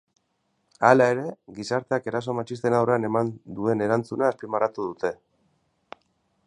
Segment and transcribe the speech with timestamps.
[0.87, 1.25] Hala ere,
[1.57, 5.15] gizarteak eraso matxisten aurrean eman duen erantzuna azpimarratu dute.